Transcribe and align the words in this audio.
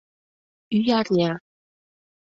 Ӱярня! 0.77 1.31